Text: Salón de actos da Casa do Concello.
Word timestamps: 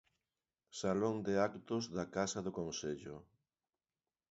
Salón 0.79 1.15
de 1.27 1.33
actos 1.49 1.83
da 1.95 2.05
Casa 2.15 2.39
do 2.45 2.51
Concello. 2.59 3.15